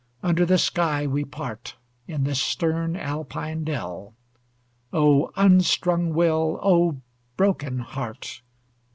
Under 0.23 0.47
the 0.47 0.57
sky 0.57 1.05
we 1.05 1.23
part, 1.23 1.75
In 2.07 2.23
this 2.23 2.39
stern 2.41 2.95
Alpine 2.95 3.63
dell. 3.63 4.15
O 4.91 5.29
unstrung 5.37 6.15
will! 6.15 6.59
O 6.63 6.99
broken 7.37 7.77
heart! 7.81 8.41